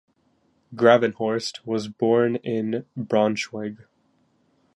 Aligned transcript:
Gravenhorst 0.73 1.63
was 1.63 1.87
born 1.87 2.37
in 2.37 2.85
Braunschweig. 2.97 3.85